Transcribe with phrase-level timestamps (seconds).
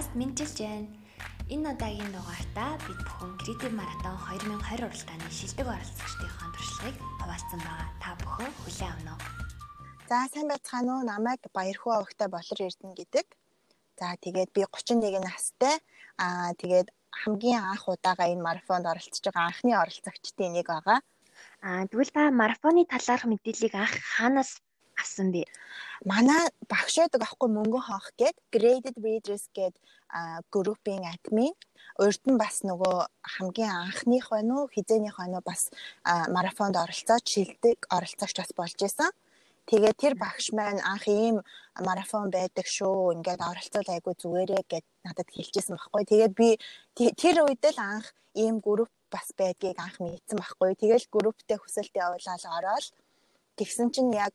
[0.00, 0.88] подкаст мэдчилж байна.
[1.52, 7.88] Энэ удаагийн дугаартаа бид бүхэн Creative Marathon 2020 уралдааны шилдэг оролцогчдын туршлагыг хуваалцсан байгаа.
[8.00, 9.44] Та бүхэн хүлээн авах нь.
[10.08, 11.04] За сайн байцгаана уу?
[11.04, 13.26] Намайг Баярхуу өгтэй Болор Эрдэнэ гэдэг.
[14.00, 15.76] За тэгээд би 31 настай.
[16.16, 16.88] Аа тэгээд
[17.20, 20.98] хамгийн анх удаага энэ марафонд оролцож байгаа анхны оролцогчдын нэг байгаа.
[21.60, 24.64] Аа тэгвэл та марафоны талаарх мэдээллийг анх хаанаас
[25.00, 25.42] авсан бэ?
[26.04, 29.74] Манай багш байдаг аахгүй мөнгө хоох гээд graded readers гээд
[30.54, 31.54] группийн админ
[32.04, 32.96] урд нь бас нөгөө
[33.34, 35.62] хамгийн анхных байна уу хизээнийх байна уу бас
[36.36, 39.10] марафонд оролцоод шилдэг оролцогч бас болж исэн.
[39.70, 41.36] Тэгээд тэр багш маань анх ийм
[41.86, 43.14] марафон байдаг шүү.
[43.14, 46.02] Ингээд оролцол айгу зүгээрээ гэд надад хэлчихсэн байхгүй.
[46.10, 46.48] Тэгээд би
[47.22, 50.74] тэр үед л анх ийм групп бас байдгийг анх мэдсэн байхгүй.
[50.74, 52.86] Тэгэл групптэй хүсэлт явуулаад ороод
[53.60, 54.34] тэгсэн чинь яг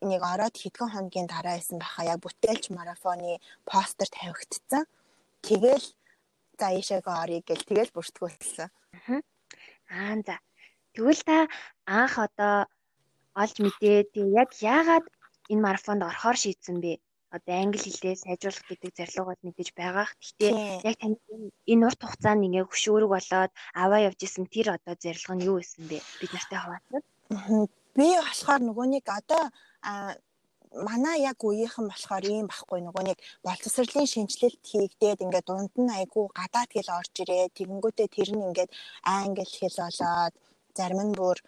[0.00, 4.84] нэг ороод хэдхэн хоногийн дараа исэн баха яг бүтээлч марафоны постэр тавигдсан.
[5.46, 5.86] Тэгэл
[6.58, 8.68] за ийшээгээ орё гэл тэгэл бүртгүүлсэн.
[9.88, 10.36] Аа за.
[10.94, 11.36] Тэгвэл та
[11.84, 12.66] анх одоо
[13.36, 14.10] олж мэдээд
[14.42, 15.06] яг яагаад
[15.52, 17.00] энэ марафонд орохоор шийдсэн бэ?
[17.36, 20.12] Одоо англи хэлээ сайжруулах гэдэг зорилго бол мэдээж байгаах.
[20.20, 20.52] Гэхдээ
[20.88, 21.16] яг таны
[21.72, 25.84] энэ урт хугацаанд ингээ хөшөөрөг болоод аваа явж исэн тэр одоо зорилго нь юу байсан
[25.90, 25.98] бэ?
[26.20, 27.04] Бид нартай хаваатад.
[27.96, 29.44] Би болохоор нөгөөнийг одоо
[30.88, 36.24] манай яг үеийнхэн болохоор ийм байхгүй нөгөө нэг боловсролын шинжилэлт хийгдээд ингээд дунд нь айгүй
[36.38, 37.54] гадаад хэл орж ирээ.
[37.56, 38.70] Тэгэнгүүтээ тэр нь ингээд
[39.16, 40.34] англи хэл болоод
[40.76, 41.38] зарим нь бүр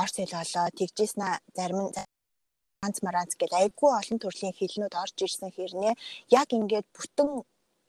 [0.00, 1.22] орс хэл болоод тэгжсэн
[1.56, 1.92] зарим нь
[2.82, 5.94] ганц маранц гэл айгүй олон төрлийн хэлнүүд орж ирсэн хэрнээ
[6.40, 7.28] яг ингээд бүтэн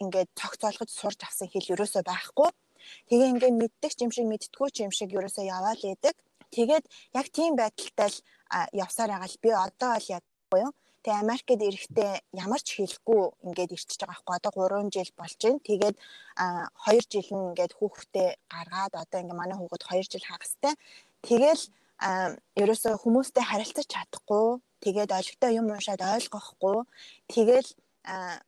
[0.03, 2.49] ингээд цогцоолгож сурж авсан хэл ерөөсөө байхгүй.
[3.09, 6.15] Тэгээ ингээд мэддэг ч юм шиг мэдтгүү ч юм шиг ерөөсөө яваал идэг.
[6.55, 6.85] Тэгээд
[7.19, 8.19] яг тийм байдалтай л
[8.83, 10.71] явсаар байгаа л би одоо л яг буюу
[11.03, 14.51] Тэгээ Америкт ирэхдээ ямар ч хэлэхгүй ингээд ирчихэж байгаа байхгүй одоо
[14.87, 15.59] 3 жил болж байна.
[15.67, 20.73] Тэгээд 2 жил нь ингээд хүүхдээ гаргаад одоо ингээд манай хүүхэд 2 жил хагастай.
[21.27, 21.63] Тэгэл
[22.55, 24.63] ерөөсөө хүмүүстэй харилцаж чадахгүй.
[24.79, 26.87] Тэгээд олигтой юм уншаад ойлгохгүй.
[27.27, 27.69] Тэгэл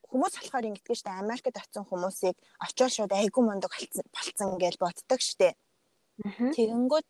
[0.08, 3.72] хүмүүс болохоор ингэдэг штэ Америкт очсон хүмүүсийг очиод шууд айгу мундаг
[4.16, 5.60] болцсон гэж боддог штэ.
[6.56, 7.08] Тэгэнгүүт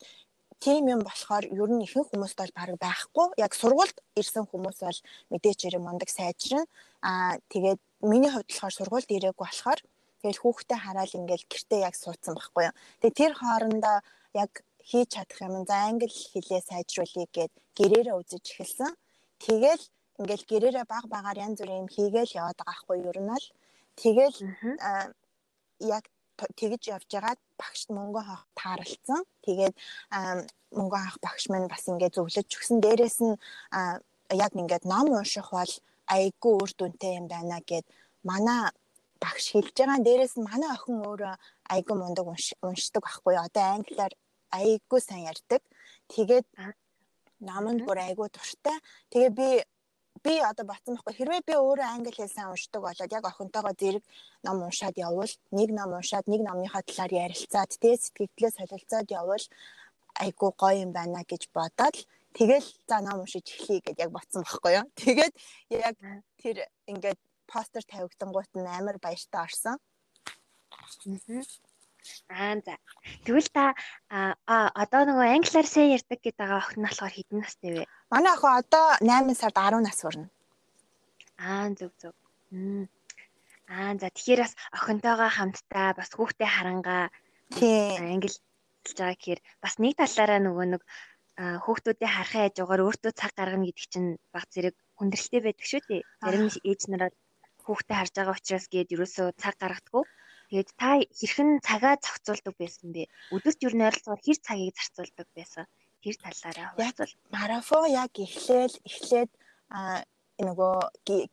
[0.66, 3.28] тийм юм болохоор ер нь ихэнх хүмүүст бол баг байхгүй.
[3.38, 5.00] Яг сургуульд ирсэн хүмүүс бол
[5.30, 6.66] мэдээч ирээ мундаг сайжрна.
[7.06, 9.80] Аа тэгээд миний хувьд болохоор сургуульд ирээгүй болохоор
[10.26, 12.76] тэгэл хүүхдээ хараад ингээл гэртээ яг суудсан байхгүй юу.
[12.98, 13.98] Тэгээд тэр хоорондоо
[14.34, 14.52] яг
[14.90, 18.92] хийж чадах юм за англи хэлээ сайжруулъя гэд гэрээрээ үзэж эхэлсэн.
[19.46, 19.84] Тэгэл
[20.18, 23.48] ингээл гэрээрээ баг багаар янз бүрийн юм хийгээл яваад байгаа байхгүй юу ер нь л.
[24.02, 24.38] Тэгэл
[25.94, 29.22] яг тэгж явж байгаад багшд мөнгө хаах тааралцсан.
[29.46, 29.76] Тэгээд
[30.76, 32.84] мөнгө хаах багш маань бас ингээд зөвлөж өгсөн.
[32.84, 33.36] Дээрээс нь
[34.32, 35.74] яг ингээд ном унших бол
[36.12, 37.86] айгүй үр дүнтэй юм байна гэд
[38.24, 38.70] манай
[39.24, 40.06] багш хэлж байгаа.
[40.06, 41.34] Дээрээс нь манай охин өөрөө
[41.74, 43.36] айгүй мундаг уншдаг байхгүй.
[43.40, 44.14] Одоо англиар
[44.52, 45.62] айгүй сайн ярьдаг.
[46.12, 46.46] Тэгээд
[47.40, 48.78] номонд бүр айгүй дуртай.
[49.12, 49.48] Тэгээ би
[50.26, 54.04] би одоо батсан байхгүй хэрвээ би өөрөө англи хэл сайн уншдаг болоод яг охинтойгоо зэрэг
[54.46, 59.46] ном уншаад явбал нэг ном уншаад нэг номынхаа талаар ярилцаад тэгээ сэтгэлдээ солилцоод явбал
[60.24, 61.96] айгуу гоё юм байна гэж бодоод
[62.38, 64.86] тэгэл за ном уншиж эхлэе гэд яг батсан байхгүй юу?
[64.98, 65.34] Тэгээд
[65.86, 65.96] яг
[66.42, 66.58] тэр
[66.92, 67.20] ингээд
[67.52, 69.78] постэр тавигдангуут нь амар баяртай орсон
[72.30, 72.76] Аа за.
[73.26, 73.74] Тэгвэл та
[74.10, 74.36] а
[74.84, 77.84] одоо нөгөө англиар сайн ярьдаг гэдэг байгаа охин нь болохоор хэдэн настай вэ?
[78.14, 80.28] Манай охин одоо 8 сард 10 нас хүрнэ.
[81.42, 82.14] Аа зөв зөв.
[83.68, 87.04] Аа за тэгэхээр бас охинтойгоо хамтдаа бас хүүхдээ харангаа
[87.58, 88.30] тий англи
[88.86, 90.84] хэлж байгаа гэхээр бас нэг талаараа нөгөө нэг
[91.36, 96.02] хүүхдүүдээ харахын хажуугаар өөртөө цаг гаргана гэдэг чинь баг зэрэг хүндрэлтэй байдаг шүү дээ.
[96.24, 97.10] Зарим ээж нараа
[97.66, 100.04] хүүхдээ харж байгаа учраас гээд ерөөсөө цаг гаргадаггүй.
[100.56, 103.12] Тэгээд та хэрхэн цагаа зохицуулдаг байсан бэ?
[103.36, 105.68] Өдөрт юу нойролцоогоор хэр цагийг зарцуулдаг байсан?
[106.00, 107.14] Тэр талаараа хуваалцвал.
[107.36, 109.32] Марафон яг эхлээл эхлээд
[109.68, 110.08] а
[110.40, 110.76] нөгөө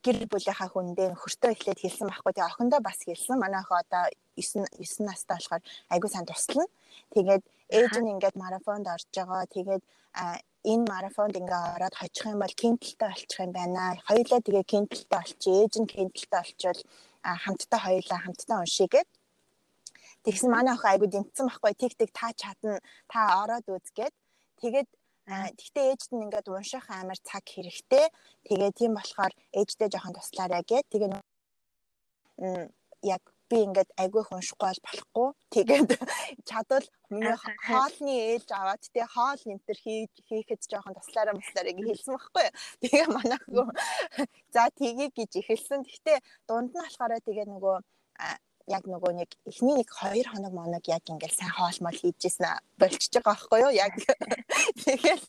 [0.02, 2.32] гэр бүлийнхаа хүндээ нөхөртөө эхлээд хэлсэн байхгүй.
[2.34, 3.38] Тэгээ охиндоо бас хэлсэн.
[3.38, 4.04] Манай охин одоо
[4.34, 5.62] 9 9 настай болохоор
[5.94, 6.66] айгуу сайн туслана.
[7.14, 7.42] Тэгээд
[7.78, 9.46] ээж нь ингээд марафонд орж байгаа.
[9.54, 9.82] Тэгээд
[10.66, 14.02] энэ марафонд ингээ ороод хочих юм бол кинтэлтэй олчих юм байна.
[14.02, 15.54] Хоёулаа тэгээ кинтэлтэй олчих.
[15.62, 16.80] Ээж нь кинтэлтэй олчвол
[17.22, 19.08] хамтдаа хоёулаа хамтдаа уншия гэд.
[20.24, 21.72] Тэгсэн манай охин айгуу дэмцсэн байхгүй.
[21.78, 22.78] Тик тик та чадна.
[23.10, 24.14] Та ороод үзгээд.
[24.60, 24.88] Тэгээд
[25.22, 28.10] Тэгтээ ээжд нь ингээд унших амар цаг хэрэгтэй.
[28.46, 30.86] Тэгээ тийм болохоор ээждээ жоохон туслаарай гэд.
[30.90, 31.10] Тэгээ
[33.06, 33.22] яг
[33.52, 35.28] би ингээд айгүй уншихгүй бол болохгүй.
[35.52, 35.90] Тэгээд
[36.48, 37.36] чадвал миний
[37.68, 42.48] хоолны ээлж аваад тий хоол нэмтэр хийхэд жоохон туслаараа муслаараа ингэ хэлсэн байхгүй.
[42.82, 43.66] Тэгээ манайхгүй
[44.54, 45.84] за тгий гэж ихэлсэн.
[45.84, 46.18] Гэхдээ
[46.48, 47.76] дунд нь болохоор тэгээ нөгөө
[48.72, 53.34] яг нөгөө нэг эхний нэг 2 хоног моног яг ингээл сайн хоолмол хийжсэн болчихж байгаа
[53.34, 53.92] байхгүй юу яг
[54.86, 55.24] тэгэл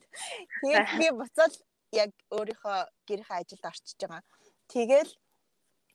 [0.61, 1.53] тэгээд би буцаад
[1.91, 2.77] яг өөрийнхөө
[3.09, 4.21] гэрийнхээ ажилд орчиж байгаа.
[4.69, 5.11] Тэгэл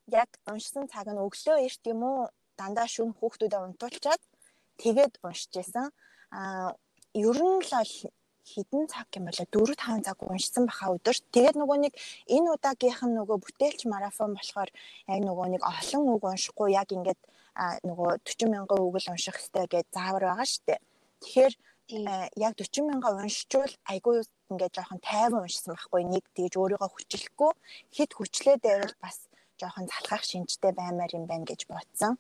[0.09, 2.19] яг уншсан цаг нь өглөө эрт юм уу
[2.59, 4.23] дандаа шүн хүүхдүүдэд унтуулчаад
[4.83, 5.87] тэгээд уншиж байсан.
[6.33, 6.73] Аа
[7.15, 7.73] ер нь л
[8.49, 9.45] хідэн цаг юм байна.
[9.53, 11.25] 4 5 цаг уншсан баха өдөрт.
[11.35, 11.95] Тэгээд нөгөө нэг
[12.35, 14.71] энэ удаагийнх нь нөгөө бүтээлч марафон болохоор
[15.13, 17.21] яг нөгөө нэг олон үг уншихгүй яг ингээд
[17.89, 20.81] нөгөө 40 мянган үг л унших хэрэгтэй гэж заавар байгаа дээ.
[21.21, 21.55] Тэгэхээр
[22.37, 27.53] яг 40 мянга уншичвал айгүй ингээд жоохон тайван уншсан байхгүй нэг тэгж өөрийгөө хүчлэхгүй
[27.97, 29.28] хэд хүчлээд байвал бас
[29.61, 32.15] жоохон залхах шинжтэй баймаар юм байна гэж бодсон.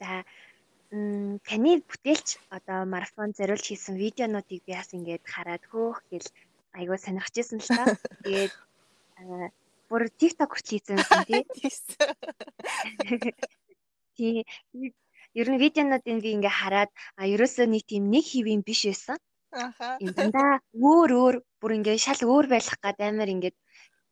[0.00, 0.24] За
[1.48, 6.28] таны бүтээлч одоо марафон зориулж хийсэн видеонуудыг би бас ингээд хараад хөөх гэл
[6.78, 7.84] айгүй сонирхчихсан л та.
[8.24, 8.52] Тэгээд
[9.88, 11.42] бүр TikTok хүртэл хийсэн юм тий.
[14.16, 14.44] Тий.
[15.32, 19.16] Ер нь видеонуудыг би ингээ хараад а ерөөсөө нэг тийм нэг хэвийн биш байсан.
[19.52, 19.88] Аха.
[20.00, 23.56] Энд дандаа өөр өөр бүр ингээ шал өөр байх гад амар ингээд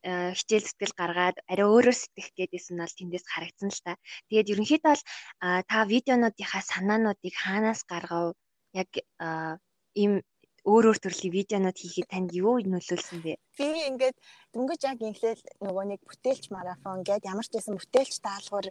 [0.00, 3.92] Э, хичээл зүтгэл гаргаад арай өөрөөр сэтгэх гэдээсэн нь бол тэндээс харагдсан л та.
[4.32, 5.04] Тэгээд ерөнхийдөө бол
[5.68, 8.32] та видеонуудынхаа санаануудыг хаанаас гаргав?
[8.72, 8.90] Яг
[9.92, 10.12] ийм
[10.70, 13.32] өөр өөр төрлийн видеонууд хийхэд танд юу нөлөөлсөн бэ?
[13.58, 14.16] Би ингээд
[14.54, 18.66] дөнгөж яг инглэл нөгөө нэг бүтээлч марафон гээд ямар ч байсан бүтээлч даалгавар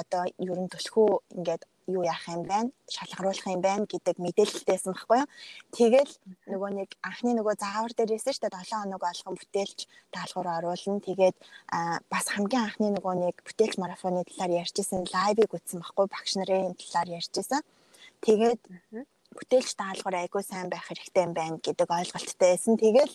[0.00, 1.62] одоо ер нь төлхөө ингээд
[1.94, 5.28] юу яах юм байна шалгаруулах юм байна гэдэг мэдээлэлтэйсэн байхгүй юу?
[5.76, 6.12] Тэгэл
[6.52, 9.78] нөгөө нэг анхны нөгөө заавар дээрээсэн шүү дээ 7 хоног болгон бүтээлч
[10.14, 11.06] даалгавар оруулна.
[11.06, 11.36] Тэгээд
[12.12, 17.08] бас хамгийн анхны нөгөө нэг бүтээлч марафоны талаар ярьжсэн лайвыг үзсэн байхгүй багш нарын талаар
[17.18, 17.62] ярьжсэн
[18.24, 18.60] тэгээд
[19.36, 22.74] бүтээлч даалгавар айгүй сайн байх хэрэгтэй юм байна гэдэг ойлголттой байсан.
[22.76, 23.14] Тэгэл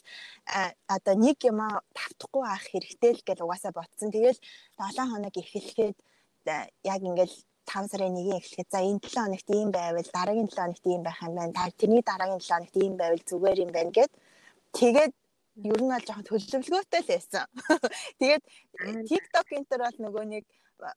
[0.95, 1.59] одоо нэг юм
[1.97, 4.09] тавтахгүй авах хэрэгтэй л гэж угаасаа ботсон.
[4.15, 4.39] Тэгэл
[4.79, 5.97] 7 хоног эхлэхэд
[6.91, 7.35] яг ингээл
[7.65, 11.19] 5 сарын 1-ийн эхлэхэд за энэ 7 хоногт ийм байвал дараагийн 7 хоногт ийм байх
[11.27, 11.71] юм байна.
[11.79, 14.12] Тэрний дараагийн 7 хоногт ийм байвал зүгээр юм байна гэд
[14.77, 15.13] тэгээд
[15.63, 17.47] ер нь бол жоохон төлөвлөгөөтэй л байсан.
[18.19, 18.44] Тэгээд
[19.07, 20.44] TikTok энэ төр бол нөгөө нэг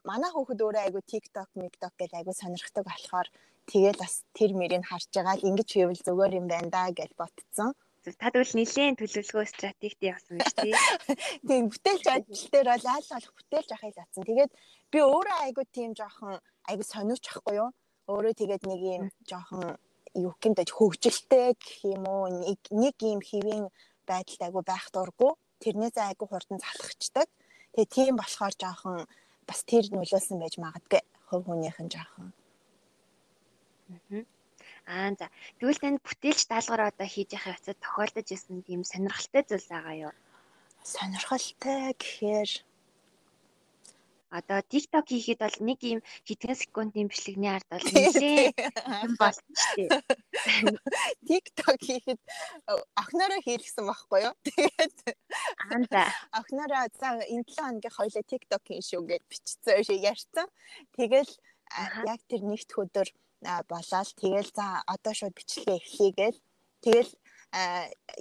[0.05, 3.29] манай хүүхэд өөрөө айгу TikTok, TikTok гэж айгу сонирхдаг болохоор
[3.71, 7.73] тэгээд бас тэр мөрийг харж байгаа л ингэж хийвэл зүгээр юм байна да гэж ботцсон.
[8.17, 10.73] Та тэгвэл нэлийн төлөвлөгөө стратегтэй явсан биз тий.
[11.49, 14.25] Тийм бүтээлч ажил дээр бол аль болох бүтээлч ахыг татсан.
[14.25, 14.53] Тэгээд
[14.93, 16.41] би өөрөө айгу тийм жоохон
[16.71, 17.71] айгу сониуч ахгүй юу?
[18.09, 19.77] Өөрөө тэгээд нэг юм жоохон
[20.17, 22.33] юу гэмдэж хөвгөлтэй гэх юм уу?
[22.33, 23.67] Нэг нэг юм хэвийн
[24.09, 25.33] байдалд айгу байх дурггүй.
[25.61, 27.29] Тэрнээсээ айгу хурдан залхацдаг.
[27.77, 29.05] Тэгээ тийм болохоор жоохон
[29.49, 31.03] бас тэр нөлөөлсөн байж магадгүй.
[31.29, 32.29] Хөв хүнийх нь жоохон.
[34.89, 35.27] Аа за.
[35.59, 40.15] Тэгвэл танд бүтээлч даалгавар одоо хийж явах явцад тохиолдож исэн тийм сонирхолтой зүйл байгаа юу?
[40.85, 42.51] Сонирхолтой гэхээр
[44.31, 48.57] одоо TikTok хийхэд бол нэг юм хэдхэн секундын бичлэгний ард бол нэлээд
[49.09, 50.03] юм болсон шүү дээ.
[51.29, 52.21] TikTok хийхэд
[53.01, 54.35] охнороо хийлгсэн байхгүй юу?
[54.45, 54.97] Тэгээд
[55.73, 56.03] аанда
[56.37, 60.47] охнороо за энэ 7 хоногийн хоёлаа TikTok хийн шүү гэж бичсэн шиг ярьсан.
[60.93, 61.33] Тэгэл
[62.05, 63.09] яг тэр нэгд өдөр
[63.71, 66.41] болоод тэгэл за одоо шууд бичлэгээ эхлэе гээл
[66.85, 67.11] тэгэл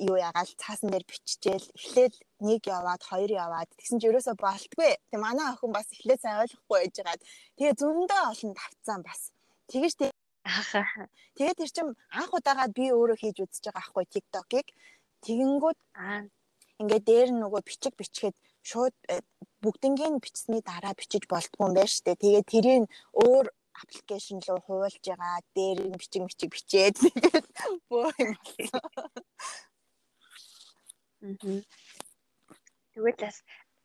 [0.07, 4.95] юу ягаал цаасан дээр биччихэл эхлээл нэг яваад хоёр яваад тэгсэн чи ерөөсө болтгүй.
[5.11, 7.21] Тэг манай охин бас эхлээд сайн ойлгохгүй байж байгаад
[7.59, 9.21] тэгээ зөндөө олон тавцсан бас.
[9.67, 10.11] Тэгэж тэг
[10.47, 11.11] Ахаа.
[11.35, 14.67] Тэгээд тэр чин анх удаагаад би өөрөө хийж үзэж байгаа аахгүй TikTok-ыг.
[15.27, 15.79] Тэгэнгүүт
[16.79, 19.19] ингээд дээр нөгөө бичиг бичгээд шууд э,
[19.59, 22.15] бүгднгийн бичсний дараа бичиж болтгүй юм байна штэ.
[22.15, 23.45] Тэгээд тэрийг өөр
[23.81, 27.45] аппликейшн руу хуулж байгаа дээр нь бичиг мичиг бичээд тэгээд
[27.89, 28.81] бөө юм болсон.
[32.93, 33.37] Тэгвэл бас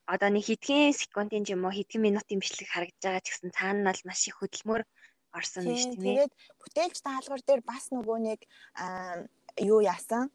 [0.07, 3.87] одоо нэг хэдхэн секундын юм уу хэдхэн минутын бичлэг харагдаж байгаа ч гэсэн цаана нь
[3.89, 4.83] бол маш их хөдөлмөр
[5.37, 6.05] орсон биш тийм ээ.
[6.05, 8.41] Тэгээд бүтээлч даалгавар дээр бас нөгөө нэг
[9.73, 10.29] юу яасан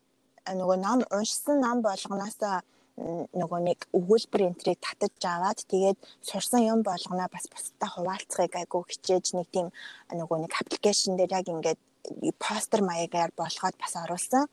[0.48, 2.38] нөгөө ном уншсан ном болгоноос
[2.98, 9.38] нөгөө нэг өгүүлбэр энтрийг татаж аваад тэгээд сурсан юм болгоноо бас бусдаа хуваалцахыг айгу хичээж
[9.38, 9.68] нэг тийм
[10.10, 11.80] нөгөө нэг аппликейшн дээр яг ингээд
[12.42, 14.50] постэр маягаар болгоод бас оруулсан.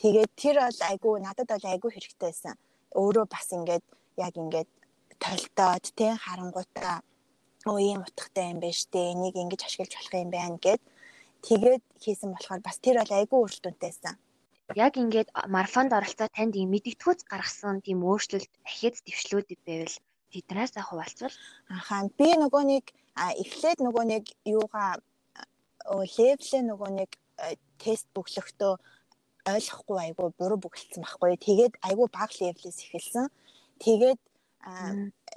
[0.00, 2.54] Тэгээд тэр бол айгу надад бол айгу хэрэгтэй байсан.
[2.98, 3.84] Өөрөө бас ингээд
[4.18, 4.70] яг ингээд
[5.22, 6.98] толтоод тий харангуйтаа
[7.70, 10.82] оо ийм утгатай юм байна штэ энийг ингэж ашиглаж болох юм байна гэд
[11.46, 14.18] тэгээд хийсэн болохоор бас тэр бол айгүй үр дүнтэйсэн.
[14.72, 19.96] Яг ингээд марафонд оролцоо танд ийм мэдэгдэхүйц гаргасан тийм өөрчлөлт ахиад дэвшлүүд байвал
[20.32, 21.36] тэднээс хуваалцвал
[21.68, 22.84] ахаа би нөгөө нэг
[23.44, 24.24] эхлээд нөгөө нэг
[24.56, 24.90] юугаа
[26.16, 27.10] левлээ нөгөө нэг
[27.82, 28.74] тест бүглөхдөө
[29.44, 31.36] ойлгохгүй айгу буруу бүгэлдсэн байхгүй.
[31.36, 33.28] Тэгээд айгу баг левлээс эхэлсэн.
[33.84, 34.20] Тэгээд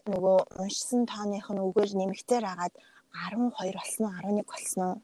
[0.08, 2.74] нөгөө уншсан тооных нь үгээр нэмэгцээр агаад
[3.12, 4.98] 12 болсон уу 11 болсон уу.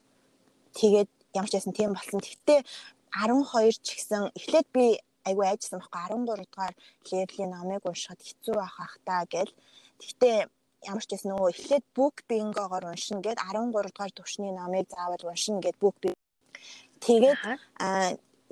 [0.80, 2.24] Тэгээд ямар ч байсан тийм болсон.
[2.24, 2.60] Гэхдээ
[3.14, 4.86] 12 ч гэсэн эхлээд би
[5.28, 6.76] айгүй айжсан байхгүй 13 дугаар
[7.10, 9.52] левлийн номыг уншихад хэцүү байх ах та гэл.
[10.02, 10.38] Гэхдээ
[10.90, 15.60] ямар ч байсан нөгөө эхлээд book bingo-гоор уншина гэд 13 дугаар төвшний номыг заавал уншина
[15.64, 15.98] гэд book
[17.06, 17.40] тэгээд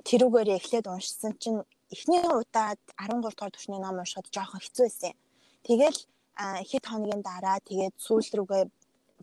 [0.08, 1.60] тэрүүгээр эхлээд уншсан чинь
[1.92, 5.14] эхний удаад 13 дугаар төвшний ном уншихад жоохон хэцүү байсан.
[5.68, 6.00] Тэгэл
[6.70, 8.64] хэд хоногийн дараа тэгээд сүүл рүүгээ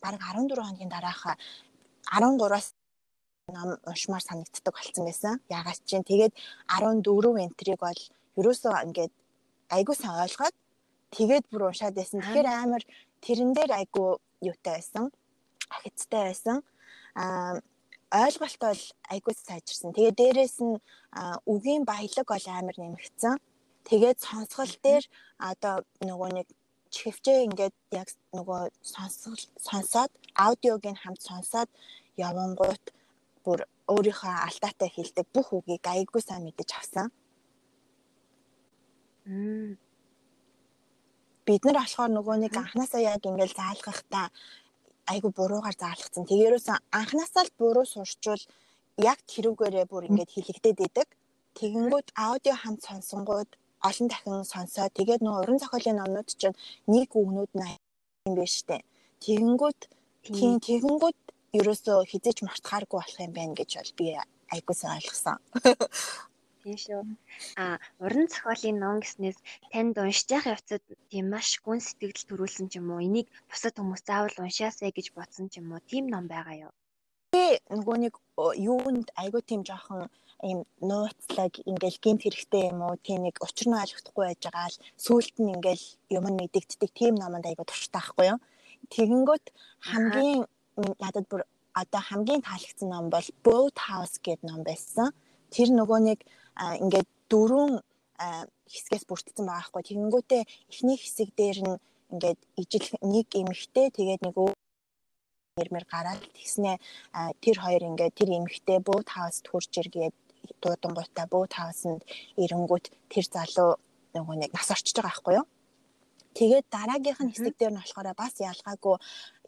[0.04, 1.22] бараг 14 хоногийн дараах
[2.12, 2.68] 13-аас
[3.56, 5.34] ном уншмаар санагддаг болсон байсан.
[5.48, 6.32] Ягаад чинь тэгээд
[6.68, 8.00] 14 энтриг бол
[8.40, 9.12] ерөөсөө ингээд
[9.76, 10.56] айгуу сайн ойлгоод
[11.16, 12.20] тэгээд бүр уншаад байсан.
[12.20, 12.82] Тэгэхээр амар
[13.24, 15.04] тэрэн дээр айгуу юутай байсан.
[15.76, 16.56] Ахицтай байсан.
[17.16, 17.60] Аа
[18.12, 19.92] ойлголт бол айгуу сайжирсан.
[19.92, 20.76] Тэгээд дээрэс нь
[21.52, 23.36] үгийн баялаг бол амар нэмэгдсэн.
[23.88, 25.04] Тэгээд сонсгол дээр
[25.50, 26.48] одоо нөгөө нэг
[26.94, 31.68] чихвчээ ингээд яг нөгөө сонсгол сонсоод аудиог нь хамт сонсоод
[32.16, 32.84] явангуут
[33.48, 37.06] бүр өөрийнхөө алдаатай хэлдэг бүх үгийг айгүй сайн мэдэж авсан.
[41.46, 44.26] Бид нар болохоор нөгөө нэг анханасаа яг ингээд заалгахтаа
[45.12, 46.28] айгүй буруугаар заалгацсан.
[46.28, 46.68] Тэгээрээс
[47.00, 48.44] анханасаа л буруу сурчвал
[49.10, 51.08] яг тэрүүгээрээ бүр ингээд хэлэгдээд идэг.
[51.58, 53.50] Тэгэнгүүт аудио хамт сонсонгууд
[53.88, 54.86] олон дахин сонсоо.
[54.92, 56.56] Тэгээд нөгөө уран зохиолын номнууд чинь
[56.92, 57.72] нэг үгнүүд нь
[58.26, 58.84] юм байна штэ.
[59.24, 59.80] Тэгэнгүүт
[60.36, 61.18] тийм тэгэнгүүт
[61.56, 64.06] ерөөсөө хизээч мартахааргүй болох юм байна гэж бол би
[64.52, 65.38] айгуусан ойлгосон.
[66.62, 67.02] Тийм шүү.
[67.56, 69.38] А уран зохиолын ном гэснээс
[69.72, 74.02] танд уншиж явах явцад тийм маш гүн сэтгэл төрүүлсэн ч юм уу энийг бусад хүмүүс
[74.04, 76.72] заавал уншаасай гэж бодсон ч юм уу тийм ном байгаа юу?
[77.32, 78.14] Би нөгөө нэг
[78.68, 80.10] юунд айгуу тийм жоохон
[80.48, 84.80] ийм нууцлаг ингээл гинт хэрэгтэй юм уу тийм нэг учир нь ойлгохгүй байж байгаа л
[85.04, 85.86] сүулт нь ингээл
[86.16, 88.38] юм мэдэгддэг тийм номонд айгуу турштай байхгүй юу?
[88.92, 89.46] Тэгэнгүүт
[89.88, 90.42] хамгийн
[90.78, 91.42] надад бүр
[91.74, 95.12] одоо хамгийн таалагдсан ном бол Boat House гэдэг ном байсан.
[95.54, 96.18] Тэр нөгөө нэг
[96.84, 97.82] ингээд дөрвөн
[98.72, 99.82] хэсгээс бүрдсэн байгаа хгүй.
[99.86, 101.76] Тэгэнгүүтээ эхний хэсэг дээр нь
[102.12, 104.36] ингээд ижил нэг эмэгтэй тэгээд нэг
[105.58, 106.78] нэрмэр гараад тэгснэ
[107.42, 110.14] тэр хоёр ингээд тэр эмэгтэй Boat House-д хурж иргээд
[110.62, 112.02] дуудангуудаа Boat House-нд
[112.42, 113.70] ирэнгүүт тэр залуу
[114.14, 115.46] нөгөө нэг нас орчиж байгаа хгүй юу?
[116.36, 118.96] Тэгээд дараагийнх нь хэсэг дээр нь болохоор бас ялгаагүй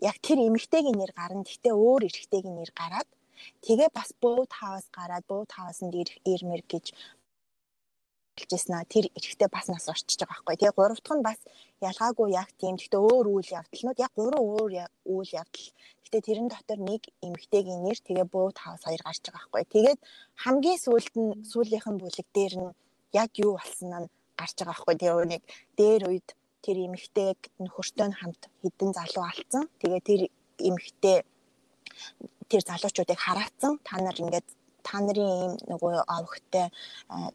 [0.08, 1.46] яг тэр эмэгтэйгийн нэр гарна.
[1.46, 3.08] Гэхдээ өөр эрэгтэйгийн нэр гараад
[3.64, 5.94] тэгээ бас boat house гараад boat house-нд
[6.32, 6.86] ирмэр гэж
[8.40, 10.56] хэлжсэн аа тэр эрэгтэй бас нас орчиж байгаа байхгүй.
[10.56, 11.40] Тэгээ гурав дахь нь бас
[11.88, 12.74] ялгаагүй яг тийм.
[12.76, 14.72] Гэхдээ өөр үйл явдлууд яг гурван өөр
[15.12, 15.68] үйл явдал.
[16.02, 19.64] Гэхдээ тэрэн дотор нэг эмэгтэйгийн нэр тэгээ boat house хоёр гарч байгаа байхгүй.
[19.74, 20.00] Тэгээд
[20.42, 22.70] хамгийн сүүлд нь сүүлийнхэн бүлэг дээр нь
[23.22, 24.10] яг юу болсон нь
[24.40, 24.94] гарч байгаа байхгүй.
[25.00, 25.42] Тэгээ нэг
[25.78, 26.28] дээр үед
[26.64, 29.64] тэр эмэгтэйг нөхөртөө хамт хідэн залуу алдсан.
[29.80, 30.20] Тэгээ тэр
[30.68, 31.18] эмэгтэй
[32.50, 33.72] тэр залуучуудыг хараацсан.
[33.86, 34.48] Та нар ингээд
[34.82, 36.66] та нарын ийм нөгөө овогтой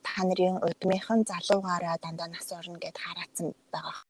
[0.06, 4.04] та нарын удмынхан залуугаараа дандаа нас орно гэд хараацсан байгаа.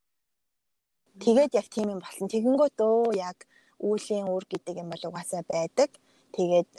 [1.23, 2.27] Тэгээд яг тийм юм болсон.
[2.27, 3.37] Тэгэнгүүт өө яг
[3.79, 5.89] үүлийн үр гэдэг юм бол угаасаа байдаг.
[6.35, 6.69] Тэгээд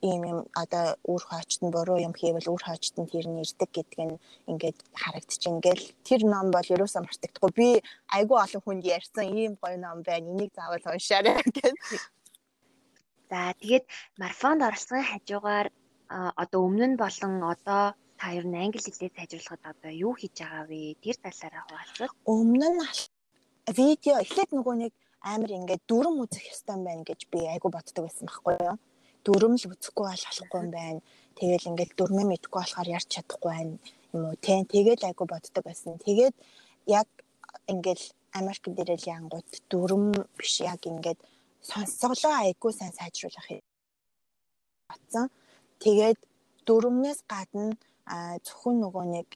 [0.00, 3.70] ийм юм одоо үр хоочт нь буруу юм хийвэл үр хоочт нь тэр нь ирдэг
[3.74, 4.16] гэдг нь
[4.50, 7.68] ингээд харагдчихээн гэл тэр ном бол ерөөсөө мартагдахгүй би
[8.16, 11.76] айгүй олон хүнд ярьсан ийм гоё ном байна энийг заавал уншаарай гэж.
[13.30, 13.84] За тэгээд
[14.22, 15.68] марафонд оролцсон хажуугаар
[16.42, 17.82] одоо өмнө нь болон одоо
[18.18, 20.94] та ер нь англи хэлээ сайжруулахад одоо юу хийж байгаа вэ?
[21.02, 22.14] Тэр талаараа хуваалцвал.
[22.34, 22.82] Өмнө нь
[23.78, 28.26] видео эхлээд нөгөө нэг амар ингээд дүрм үзэх ёстой байна гэж би айгүй боддог байсан
[28.26, 28.76] байхгүй юу?
[29.28, 31.00] Дүрм л үзэхгүй бол болохгүй юм байна.
[31.36, 33.76] Тэгэл ингээл дүрмээ мэдгүй болохоор ярьж чадахгүй байна
[34.16, 34.64] юм уу тий.
[34.64, 36.00] Тэгэл айгу боддог байсан.
[36.00, 36.34] Тэгээд
[36.88, 37.08] яг
[37.68, 38.04] ингээл
[38.40, 40.04] Америк дээрэл янгууд дүрм
[40.38, 41.20] биш яг ингээд
[41.60, 43.64] сонсголоо айгу сайн сайжруулах юм.
[44.88, 45.28] Батсан.
[45.84, 46.18] Тэгээд
[46.66, 47.76] дүрмнээс гадна
[48.46, 49.28] зөвхөн нөгөө нэг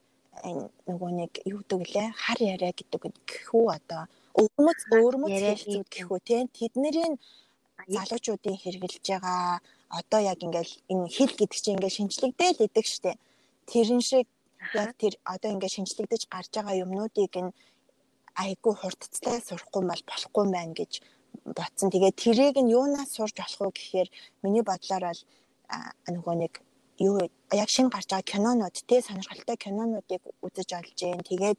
[0.89, 4.03] нөгөө нэг юу гэдэг лээ хар яриа гэдэг гэхүү одоо
[4.41, 7.15] өвмөц өвмөц хэлцүүд гэхүү тий тэднэрийн
[7.95, 9.61] залуучуудын хэрэгжилж байгаа
[9.99, 13.19] одоо яг ингээл энэ хэл гэдэг чинь ингээл шинжлэгдээл идэг штеп.
[13.71, 14.27] Тэрэн шиг
[14.75, 17.55] яг тэр одоо ингээд шинжлэгдэж гарч байгаа юмнуудыг нь
[18.45, 20.93] айгүй хурдцтай сурахгүй бол болохгүй байна гэж
[21.57, 21.89] бодсон.
[21.93, 24.09] Тэгээд тэрийг нь юунаас сурж болох вэ гэхээр
[24.43, 25.23] миний бодлоор бол
[26.15, 26.53] нөгөө нэг
[27.09, 27.17] юу
[27.63, 31.21] яг шин гарч байгаа кинонууд тий сонирхолтой кинонуудыг үзэж олж जैन.
[31.21, 31.59] Тэгээд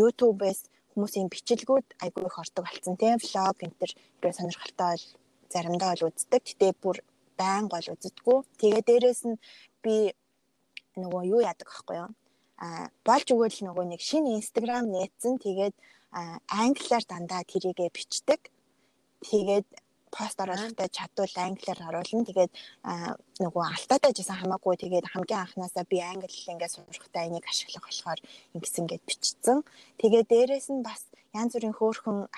[0.00, 0.60] YouTube-ээс
[0.94, 5.04] хүмүүсийн бичлэгүүд айгүй их ордог болсон тий төр хэрэг сонирхолтой бол
[5.52, 6.42] заримдаа бол үздэг.
[6.46, 6.96] Гэтэ бүр
[7.42, 8.38] байн гол үздэггүй.
[8.60, 9.36] Тэгээд дээрэс нь
[9.84, 9.94] би
[11.02, 12.10] нөгөө юу яадаг аахгүй юу?
[12.62, 15.34] А болж өгөөл нөгөө нэг шинэ Instagram нээсэн.
[15.42, 15.74] Тэгээд
[16.62, 18.40] англиар дандаа тэрийгэ бичдэг.
[19.26, 19.66] Тэгээд
[20.12, 22.28] пост оруулалтаа чадвал англиар оруулна.
[22.28, 22.52] Тэгээд
[23.40, 28.20] нөгөө алтаатай жисэн хамаагүй тэгээд хамгийн анханасаа би англи хэл ингээд сурахтаа энийг ашиглах болохоор
[28.54, 29.58] ингэсэн гэд бичсэн.
[29.98, 32.28] Тэгээд дээрэс нь бас янз бүрийн хөөрхөн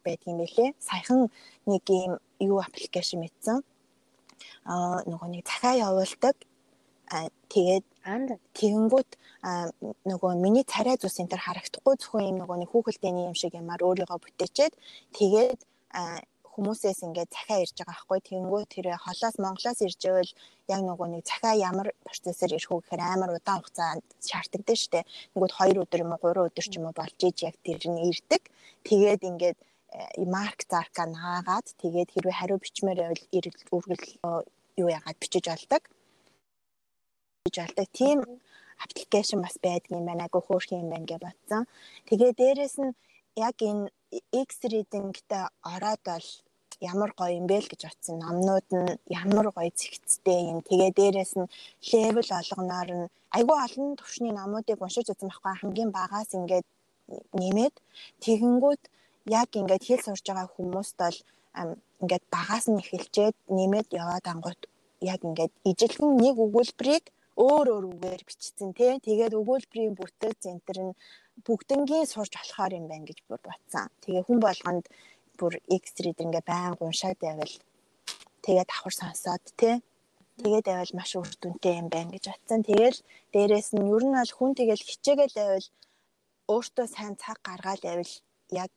[0.00, 0.70] байдаг юм байлээ.
[0.80, 1.28] Саяхан
[1.68, 3.60] нэг юм юу аппликейшн мэдсэн.
[4.64, 6.36] Аа нөгөө нэг захаа явуулдаг.
[7.52, 7.84] Тэгээд
[8.56, 9.10] тэгэнгүүт
[10.08, 13.84] нөгөө миний царай зүс энэ төр харагдахгүй зөвхөн юм нөгөө нэг хүүхэлдэйний юм шиг юмар
[13.84, 14.72] өөрийгөө бүтээчээд
[15.18, 15.60] тэгээд
[16.52, 20.32] хүмүүсээс ингээд захаа ирж байгаа байхгүй тэнгүү тэр холоос Монголоос ирж ивэл
[20.68, 25.08] яг нөгөө нэг захаа ямар процессор ирэх үү гэхээр амар удаан хугацаа шаарддаг дээ.
[25.32, 28.04] Тэнгүүд 2 өдөр юм уу 3 өдөр ч юм уу болж иж яг тэр нь
[28.04, 28.42] ирдэг.
[28.84, 29.58] Тэгээд ингээд
[30.34, 33.24] марк зарка наагаад тэгээд хэрвээ хариу бичмээр байвал
[33.76, 34.06] үргэл
[34.80, 35.82] юу яагаад бичиж олдог.
[37.44, 37.86] Бичиж олдог.
[37.92, 38.18] Тийм
[38.84, 40.24] аппликейшн бас байдаг юм байна.
[40.26, 41.62] Агуу хөөрхөн юм байна гэж бодсон.
[42.08, 42.92] Тэгээ дээрэс нь
[43.36, 43.90] яг энэ
[44.46, 45.44] X reading-тэй
[45.74, 46.28] ороод бол
[46.80, 48.16] ямар гоё юм бэ л гэж бодсон.
[48.24, 50.58] Номнууд нь ямар гоё зэгцтэй юм.
[50.68, 51.50] Тэгээ дээрэс нь
[51.90, 56.66] левел олгоноор нь айгүй олон төвшний номуудыг уншиж үзсэн байхгүй хамгийн багаас ингээд
[57.40, 57.74] нэмээд
[58.24, 58.82] тэгэнгүүт
[59.26, 61.18] яг ингээд хэл сурж байгаа хүмүүст бол
[62.02, 64.60] ингээд багаас нь эхэлчээд нэмээд яваад ангууд
[65.12, 67.04] яг ингээд ижилхэн нэг өгүүлбэрийг
[67.36, 68.92] өөр өөр үгээр бичсэн тий.
[69.06, 70.96] Тэгээд өгүүлбэрийн бүтээл центр нь
[71.46, 73.88] бүгднгийн сурж болохоор юм байна гэж бүр батсан.
[74.04, 74.84] Тэгээ хүн болгонд
[75.38, 77.54] бүр X reader ингээ байн уншаад байвал
[78.44, 79.76] тэгээд давхар сонсоод тий
[80.42, 82.60] тэгээд байвал маш үр дүнтэй юм байна гэж батсан.
[82.68, 82.98] Тэгэл
[83.32, 85.68] дээрэс нь ер нь бол хүн тэгэл хичээгээл байвал
[86.52, 88.12] өөртөө сайн цаг гаргаад байвал
[88.62, 88.72] яг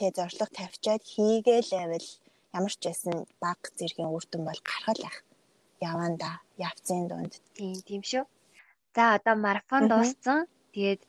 [0.00, 2.08] тэ зориг тавьчаад хийгээл байвал
[2.56, 5.18] ямар ч байсан баг зэргийн үр дүн бол гаргал байх.
[5.90, 6.30] Яванда
[6.68, 7.32] явцын дунд.
[7.56, 8.24] Тийм тийм шүү.
[8.96, 10.38] За одоо марафон дууссан.
[10.72, 11.02] Тэгээд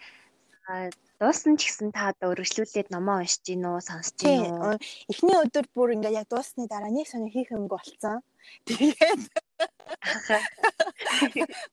[1.19, 4.75] дууссан ч гэсэн та одоо өргөжлүүлээд номоо уншиж гин үү, сонсож гин үү?
[5.11, 8.21] Эхний өдөр бүр ингээ яг дуусны дараа нэг сони хийх юмгүй болцсон.
[8.65, 9.21] Тэгээд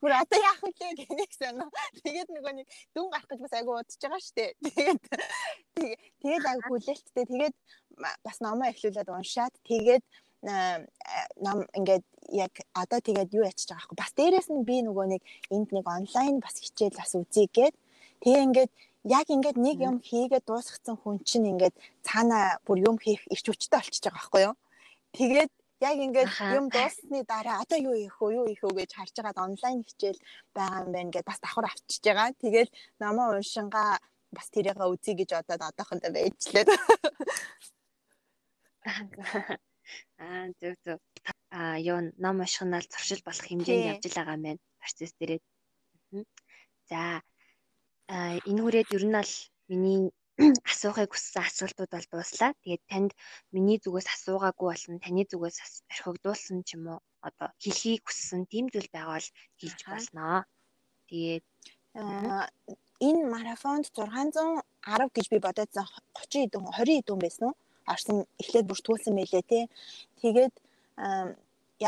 [0.00, 1.70] Бүр одоо яах вэ гэх санаа.
[2.04, 4.54] Тэгээд нөгөө нэг дүн гарах гэж бас айгу удаж байгаа штэ.
[4.64, 5.02] Тэгээд
[6.22, 7.24] тэгээд айгу хүлээлттэй.
[7.24, 7.56] Тэгээд
[8.26, 10.04] бас номоо эхлүүлээд уншаад тэгээд
[10.42, 15.22] ном ингээд яг одоо тэгээд юу ячиж байгаа байхгүй бас дээрэс нь би нөгөө нэг
[15.50, 17.74] энд нэг онлайн бас хичээл бас үзье гээд
[18.22, 18.70] тэгээ ингээд
[19.10, 21.74] яг ингээд нэг юм хийгээд дуусгацсан хүн чинь ингээд
[22.06, 24.54] цаана бүр юм хийх ирч хүчтэй болчихж байгаа байхгүй юу
[25.18, 29.14] тэгээд яг ингээд юм дууссаны дараа одоо юу хийх вэ юу хийх вэ гэж харж
[29.16, 30.20] байгаад онлайн хичээл
[30.56, 32.68] байгаа юм байна гэд бас давхар авчиж байгаа тэгээд
[33.02, 33.90] намаа уншингаа
[34.36, 36.68] бас тэрийг үзье гэж одоод одоохондоо байжлаад
[40.18, 40.98] Аа зөв зөв.
[41.58, 44.60] Аа юу ном уншихнаар зуршил болох хэмжээнд явж байгаа юм байна.
[44.80, 45.40] Процесс дээрээ.
[46.90, 47.00] За
[48.48, 49.32] энэ хүрээд ер нь бол
[49.70, 50.00] миний
[50.70, 52.52] асуухыг хүссэн асуултууд бол дууслаа.
[52.62, 53.10] Тэгээд танд
[53.54, 55.56] миний зүгээс асуугаагүй болон таны зүгээс
[55.92, 60.46] орхигдуулсан ч юм уу одоо хэлхийг хүссэн тийм зүйл байгаа бол хэлж болно.
[61.10, 61.44] Тэгээд
[63.08, 67.56] энэ марафонд 610 гэж би бодоодсан 30 хэдэн 20 хэдэн байсан уу?
[67.92, 69.64] орсон эхлээд бүртгүүлсэн байлээ тий.
[70.20, 70.54] Тэгээд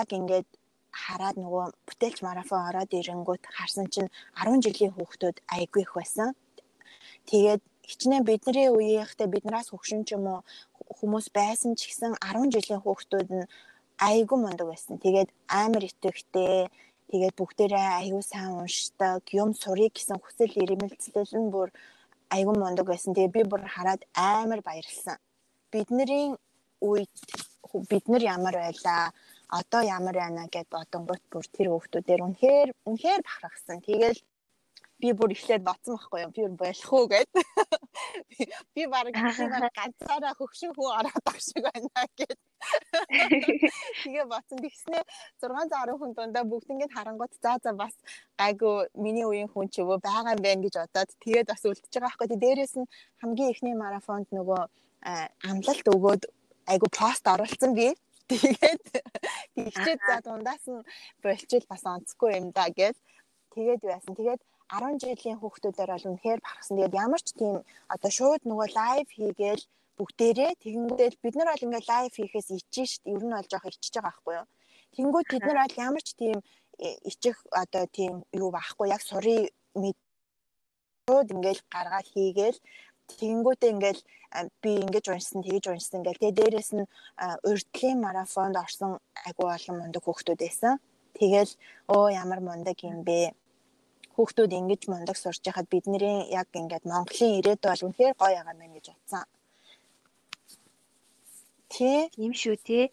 [0.00, 0.48] яг ингээд
[0.90, 6.28] хараад нөгөө бүтээлч марафон ороод ирэнгүүт харсан чинь 10 жилийн хүүхдүүд айгүй их байсан.
[7.30, 10.40] Тэгээд хичнээн бидний үеийнхтэй биднээс хөгшин ч юм уу
[10.98, 13.50] хүмүүс байсан ч гэсэн 10 жилийн хүүхдүүд нь
[14.08, 14.96] айгүй мундаг байсан.
[15.04, 16.68] Тэгээд амар итгэвтэй
[17.10, 21.68] тэгээд бүгдээрээ аюу сайн уншдаг, юм сурыг гэсэн хүсэл эрмэлзэл нь бүр
[22.36, 23.14] аюу мундаг байсан.
[23.14, 25.18] Тэгээд би бүр хараад амар баярлсан
[25.72, 26.34] бидний
[26.80, 27.14] үед
[27.90, 29.12] бид нар ямар байлаа
[29.50, 33.78] одоо ямар байна гэд бодонгууд бүр тэр хүүхдүүдээр үнэхээр үнэхээр бахархсан.
[33.86, 34.18] Тэгэл
[35.00, 36.32] би бүр ихлээд бодсон байхгүй юу?
[36.36, 37.30] Би болох уу гэд.
[38.74, 42.38] Би баг ганцаараа хөвшин хүү ороод ах шиг байна гэд.
[44.04, 44.60] Тэгээ бодсон.
[44.60, 45.00] Тэгснэ
[45.40, 47.94] 610 хүн дундаа бүгд ингэж харангууд за за бас
[48.36, 52.16] гайгүй миний үеийн хүн ч өвөө байгаа юм байна гэж бодоод тэгээд бас үлдчихэж байгаа
[52.20, 52.36] байхгүй.
[52.44, 52.90] Дээрээс нь
[53.24, 54.62] хамгийн ихний марафонд нөгөө
[55.48, 56.22] амлалт өгөөд
[56.72, 57.88] айгу пост оруулсан би.
[58.30, 58.84] Тэгээд
[59.56, 60.84] тэгчээд за дундаас нь
[61.24, 62.94] болчил бас онцгүй юм да гэж
[63.54, 64.14] тэгээд байсан.
[64.14, 66.76] Тэгээд 10 жилийн хүүхдүүдээр бол үнэхээр бахархсан.
[66.78, 67.54] Тэгээд ямар ч тийм
[67.94, 69.62] одоо шууд нөгөө лайв хийгээл
[69.98, 73.14] бүгдээрээ тэгэнгүүтэл бид нар бол ингээд лайв хийхээс ичэн шүү дээ.
[73.16, 74.46] Ер нь бол жоох ичж байгаа байхгүй юу?
[74.94, 76.38] Тэнгүүд бид нар бол ямар ч тийм
[77.10, 79.52] ичих одоо тийм юу байхгүй яг сурыг
[79.82, 82.58] мэдүүд ингээл гаргаад хийгээл
[83.18, 84.02] тэгэнгүүтээ ингээл
[84.62, 86.90] би ингэж уншсан тэгэж уншсан ингээл тэгээ дээрэс нь
[87.48, 88.92] урьдчилан марафонд орсон
[89.28, 90.74] агүй олон мундаг хүүхдүүд байсан.
[91.18, 91.52] Тэгэл
[91.92, 93.34] оо ямар мундаг юм бэ?
[94.20, 98.76] Хүүхдүүд ингэж мундаг сурч байхад бидний яг ингээд Монголын ирээдүй бол үнэхээр гоё байгаа мэн
[98.76, 99.24] гэж утсан.
[101.72, 102.00] Тий.
[102.12, 102.84] Тийм шүү тий.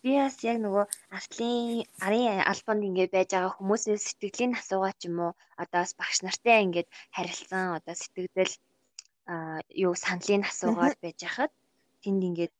[0.00, 0.84] Би бас яг нөгөө
[1.16, 6.18] артлын арын албанд ингээд байж байгаа хүмүүсээс сэтгэлийн асуугаа ч юм уу одоо бас багш
[6.24, 8.54] нартай ингээд харилцсан одоо сэтгэгдэл
[9.32, 11.52] а юу саналын асуугаад байж хахад
[12.00, 12.52] тэнд ингээд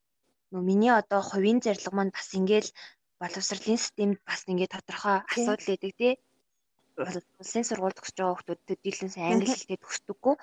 [0.52, 2.68] нөө миний одоо хувийн зорилго маань бас ингээд
[3.20, 6.14] боловсролын системд бас ингээд тодорхой асуудал өгдөг тий
[7.40, 10.34] улсын сургуульд төгсөж байгаа хүмүүс төдийлөн сайн англи хэлтэй төгсдөггүй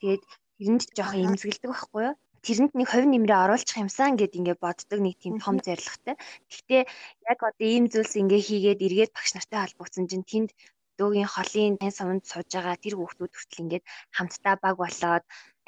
[0.00, 0.22] тэгээд
[0.58, 2.14] тэрэнд жоох имзгэлдэг байхгүй юу?
[2.46, 6.16] Тэрэнд нэг хувь нэмрээ оруулчих юмсан гэд ингээд боддог нэг тийм том зорилготой.
[6.50, 6.82] Гэхдээ
[7.30, 10.50] яг одоо ийм зүйлс ингээ хийгээд эргээд багш нартай холбогдсон чинь тэнд
[10.98, 13.84] дөөгийн холын тань суманд сууж байгаа тэр хүүхдүүд хүртэл ингээд
[14.16, 15.24] хамтдаа баг болоод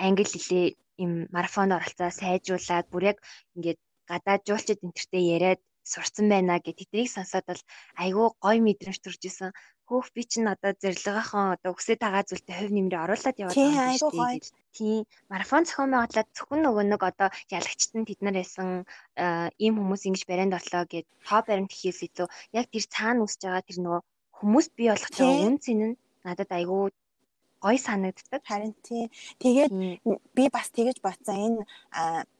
[0.07, 0.67] англи хэлээ
[1.03, 3.19] им марафонд оролцоо сайжруулад бүр яг
[3.57, 3.79] ингээд
[4.11, 5.61] гадаад жуулчд энтертэй яриад
[5.93, 7.63] сурцсан байна гэд тэднийг сонсоод бол
[8.03, 9.51] айгүй гой мэдрэмж төрж исэн
[9.91, 14.11] хөөх би чинь одоо зэрлэгийнхэн одоо өсөө тагаа зүйлтэй хувь нэмрээ оруулаад яваад байгаа шүү
[14.15, 14.39] дээ.
[14.79, 18.69] Тийм марафон зохион байгуулаад зөвхөн нөгөө нэг одоо ялагчт нь тэд нар байсан
[19.65, 23.67] ийм хүмүүс ингэж баринд орлоо гэд тоо баримт хийхээс илүү яг тэр цаана үсэж байгаа
[23.67, 24.01] тэр нөгөө
[24.39, 26.95] хүмүүст бий болгох байгаа үн цэн нь надад айгүй
[27.61, 28.43] гой санагддаг.
[28.45, 29.09] Харин тийм.
[29.39, 29.73] Тэгээд
[30.37, 31.37] би бас тэгэж бодсон.
[31.37, 31.61] Энэ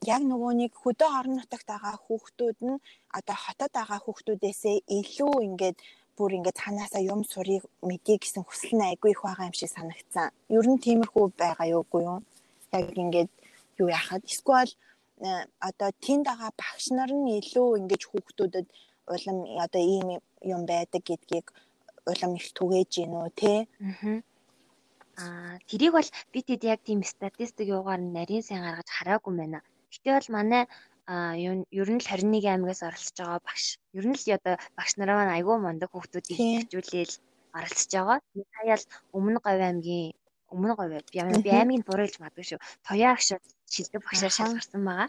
[0.09, 2.81] яг нөгөө нэг хөдөө орон нутагт байгаа хүүхдүүд нь
[3.19, 5.77] одоо хотод байгаа хүүхдүүдээсээ илүү ингээд
[6.21, 10.29] бүр ингээд цаанаасаа юм сурыг мэдээ гэсэн хүсэл нь айгүй их байгаа юм шиг санагдсан.
[10.57, 12.21] Ер нь тиймэрхүү байгаа юугүй юу?
[12.77, 13.31] Яг ингээд
[13.81, 14.73] юу яхад эсвэл
[15.25, 18.67] э, одоо тэнд байгаа багш нар нь илүү ингэж хүүхдүүдэд
[19.15, 20.09] улам одоо ийм
[20.55, 21.47] юм байдаг гэдгийг
[22.11, 23.55] улам их түгээж гин үү те.
[25.23, 29.61] Аа тэрийг бол бид хэд яг тийм статистик юугаар нарийн сайн гаргаж хараагүй байна.
[29.93, 30.63] Гэтэ бол манай
[31.11, 33.65] ер нь л 21 аймагаас оролцож байгаа багш.
[33.99, 37.15] Ер нь л одоо багш нараа маань айгүй мундаг хүүхдүүдийг хөгжүүлээл
[37.59, 38.19] оролцож байгаа.
[38.57, 38.85] Хаяал
[39.19, 40.15] өмнө говь аймгийн
[40.55, 41.19] өмнө говь би
[41.51, 42.61] аймгийг буруулж магадгүй шүү.
[42.87, 43.35] Тояа агш
[43.75, 45.09] шилдэг багшаар шалгарсан байгаа.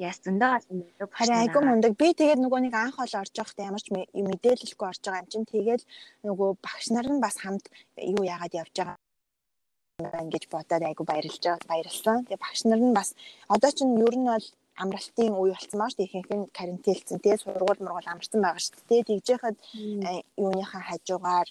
[0.00, 1.08] Яс зөндөө гал мундаг.
[1.12, 1.92] Харин айгүй мундаг.
[2.00, 5.50] Би тэгээд нөгөө нэг анх ол орж байхдаа ямар ч мэдээлэлгүй орж байгаа юм чинь
[5.52, 5.82] тэгээд
[6.26, 7.68] нөгөө багш нар нь бас хамт
[8.00, 12.24] юу яагаад явж байгаа ингэж бодоод айгу баярлж байгаа баярлсан.
[12.24, 13.08] Тэгээ багш нар нь бас
[13.54, 14.46] одоо чинь ер нь бол
[14.82, 16.08] амралтын үе болсон маа шүү дээ.
[16.10, 19.08] Ихэнх нь карантинлцэн тий сургууль мургуул амарсан байгаа шүү дээ.
[19.08, 21.48] Тэгж яхад э, юуныхаа хажуугаар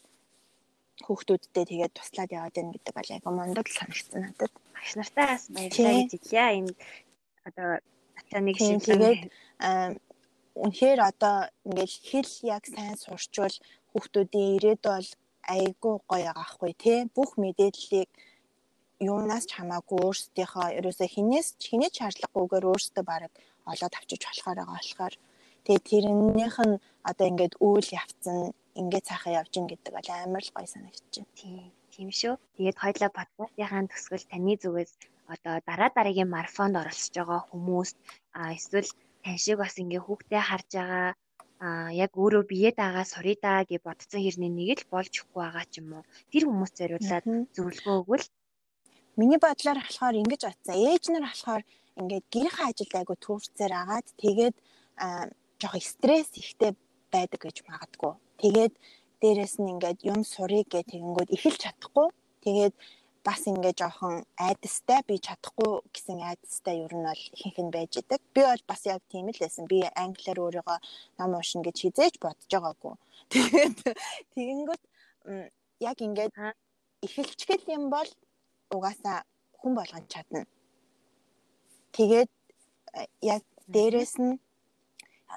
[1.06, 4.54] хүүхдүүдтэй тэгээд туслаад яваад байна гэдэг бол айгу мондод санагдсан надад.
[4.76, 6.46] Багш нартай бас баярлалаа гэж хэлье.
[6.60, 6.74] Энэ
[7.48, 7.70] одоо
[8.20, 9.22] ачааныг шилжүүлээд
[10.62, 11.36] үнэхээр одоо
[11.68, 13.56] ингээл хэл яг сайн сурчвал
[13.92, 15.10] хүүхдүүдийн ирээдүй бол
[15.56, 17.00] айгу гоё байгаа хгүй тий.
[17.16, 18.10] Бүх мэдээллийг
[19.10, 23.32] юунаас ч хамаагүй өөрсдийнхөө ерөөсөө хинээс хинээч шаардлагагүйгээр өөрсдөө бараг
[23.72, 25.14] олоод авчиж болохоор байгаа болохоор
[25.66, 28.38] тэгээ тэрнийх нь одоо ингээд үйл явцсан
[28.80, 30.90] ингээд цаахаа явж гин гэдэг бол амар л гоё байна.
[31.40, 31.72] Тийм.
[31.94, 32.34] Тийм шүү.
[32.56, 34.92] Тэгээд хоёлаа подкастынхаа төгсгөл таны зүгээс
[35.34, 37.90] одоо дараа дараагийн марафонд оролцож байгаа хүмүүс
[38.38, 38.90] а эсвэл
[39.24, 41.10] тань шиг бас ингээ хүүхдээ харж байгаа
[41.66, 41.68] а
[42.04, 45.74] яг өөрөө бие дагаа сурыг даа гэж бодсон хэрний нэг л болж өгөхгүй байгаа ч
[45.82, 46.04] юм уу.
[46.32, 48.26] Тэр хүмүүс зориулаад зөвлөгөө өгвөл
[49.22, 50.76] Миний бодлоор болохоор ингэж батсан.
[50.90, 51.64] Ээж нар болохоор
[52.00, 54.56] ингээд гэрийнхээ ажилд айгу төвчээр агаад тэгээд
[55.62, 56.72] жоох стресс ихтэй
[57.14, 58.14] байдаг гэж магадгүй.
[58.42, 58.74] Тэгээд
[59.22, 62.08] дээрэс нь ингээд юм сурыг гэх тэгэнгүүт эхэлж чадахгүй.
[62.46, 62.74] Тэгээд
[63.22, 64.16] бас ингээд жоохон
[64.48, 68.22] айдастай би чадахгүй гэсэн айдастай ер нь бол ихэнх нь байж идэг.
[68.34, 69.70] Би бол бас яг тийм л байсан.
[69.70, 70.78] Би англиар өөрийгөө
[71.22, 72.94] ном уншина гэж хизээж бодож байгаагүй.
[73.34, 73.78] Тэгээд
[74.34, 74.84] тэгэнгүүт
[75.90, 76.34] яг ингээд
[77.06, 78.10] эхэлчихэл юм бол
[78.76, 79.20] угаасаа
[79.60, 80.42] хүн болгон чадна.
[81.96, 82.30] Тэгээд
[83.00, 83.06] э,
[83.36, 84.40] яг дээрэс нь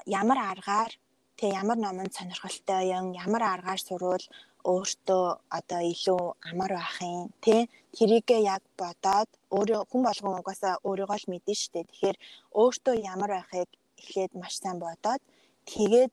[0.06, 0.92] ямар аргаар
[1.38, 4.24] тэг ямар номонд сонирхолтой юм ямар аргаар сурвал
[4.72, 5.24] өөртөө
[5.58, 7.60] одоо илүү амар байх юм тий
[7.96, 12.16] тэрийгээ яг бодоод өөрөө хүн болгон угаасаа өөрийгөө л мэдэн штэ тэгэхээр
[12.60, 13.70] өөртөө ямар байхыг
[14.00, 15.22] эхлээд маш сайн бодоод
[15.72, 16.12] тэгээд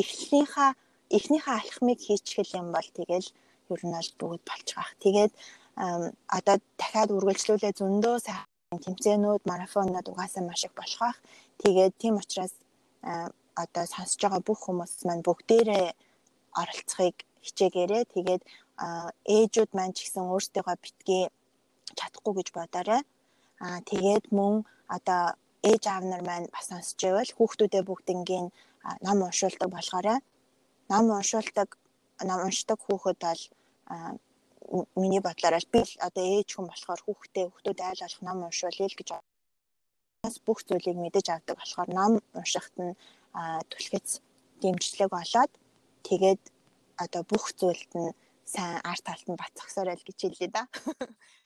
[0.00, 0.70] эхлэлийнхаа
[1.16, 3.28] эхнийхээ алхмыг хийчихэл юм бол тэгэл
[3.72, 4.88] ер нь бол бүгд болчих.
[5.04, 5.32] Тэгээд
[5.76, 11.18] одоо дахиад үргэлжлүүлээ зөндөө сайхан тэмцээнүүд, марафонууд угаасаа маш их болох бах.
[11.60, 12.54] Тэгээд тийм учраас
[13.54, 15.86] одоо сонсож байгаа бүх хүмүүс маань бүгдээрээ
[16.60, 18.42] оролцохыг хичээгээрээ тэгээд
[19.36, 21.24] ээжүүд маань ч гэсэн өөрсдөө битгий
[21.98, 23.02] чадахгүй гэж бодоорой.
[23.64, 24.54] Аа тэгээд мөн
[24.96, 25.22] одоо
[25.70, 28.46] ээж аав нар маань бас сонсч байвал хүүхдүүдээ бүгднгийн
[29.06, 30.06] ном уншуулдаг болохоор
[30.90, 31.68] ном уншуулдаг
[32.28, 33.42] ном уншдаг хүүхэд бол
[34.96, 39.08] миний бодлоор би одоо ээж хүн болохоор хүүхдээ хүүхдүүд айл болох ном уншуулъя л гэж
[40.24, 42.96] бас бүх зүйлийг мэдэж авдаг болохоор ном уншихт нь
[43.70, 44.08] түлхэц
[44.62, 45.52] дэмжлэг болоод
[46.08, 46.42] тэгээд
[47.04, 48.14] одоо бүх зүйлд нь
[48.52, 50.62] сайн арт талд нь бацсахсаар л гэж хэлээ да.